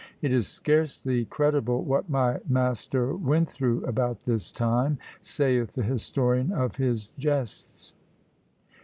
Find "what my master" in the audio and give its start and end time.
1.83-3.15